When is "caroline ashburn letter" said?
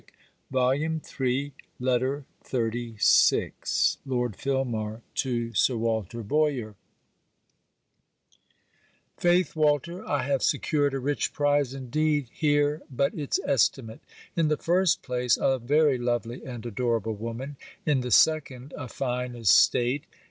0.51-2.25